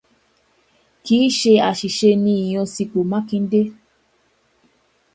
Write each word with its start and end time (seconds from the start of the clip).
kìí 1.03 1.27
ṣe 1.39 1.53
àṣìṣe 1.69 2.09
ní 2.23 2.33
ìyànsípò 2.43 2.99
Mákindé. 3.11 3.61